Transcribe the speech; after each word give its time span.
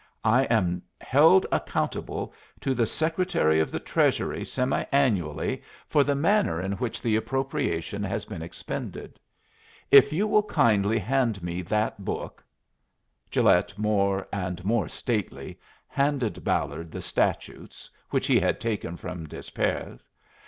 I 0.25 0.45
am 0.45 0.81
held 0.99 1.45
accountable 1.51 2.33
to 2.61 2.73
the 2.73 2.87
Secretary 2.87 3.59
of 3.59 3.69
the 3.69 3.79
Treasury 3.79 4.43
semiannually 4.43 5.61
for 5.87 6.03
the 6.03 6.15
manner 6.15 6.59
in 6.59 6.71
which 6.71 7.03
the 7.03 7.15
appropriation 7.15 8.01
has 8.01 8.25
been 8.25 8.41
expended. 8.41 9.19
If 9.91 10.11
you 10.11 10.25
will 10.25 10.41
kindly 10.41 10.97
hand 10.97 11.43
me 11.43 11.61
that 11.61 12.03
book" 12.03 12.43
Gilet, 13.29 13.77
more 13.77 14.27
and 14.33 14.65
more 14.65 14.89
stately, 14.89 15.59
handed 15.87 16.43
Ballard 16.43 16.91
the 16.91 17.01
Statutes, 17.03 17.87
which 18.09 18.25
he 18.25 18.39
had 18.39 18.59
taken 18.59 18.97
from 18.97 19.27
Des 19.27 19.51
Pères. 19.53 19.99